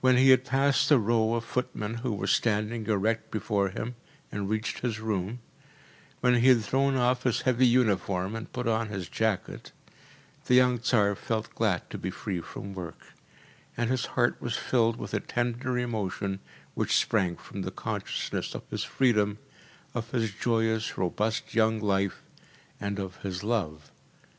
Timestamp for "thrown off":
6.64-7.24